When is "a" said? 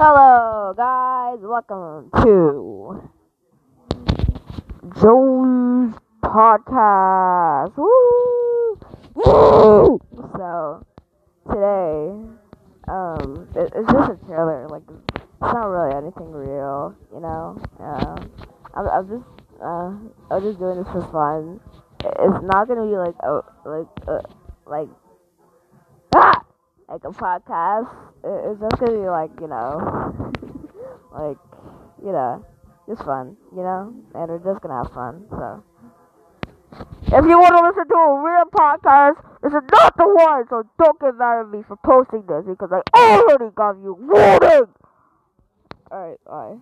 14.12-14.18, 27.04-27.10, 37.94-38.22